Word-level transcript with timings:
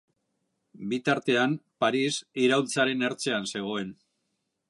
Bitartean 0.93 1.53
Paris 1.85 2.17
iraultzaren 2.45 3.07
ertzean 3.11 3.49
zegoen. 3.57 3.93